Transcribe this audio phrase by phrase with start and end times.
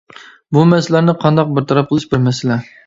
[0.57, 2.63] بۇ مەسىلىلەرنى قانداق بىر تەرەپ قىلىش بىر مەسىلە.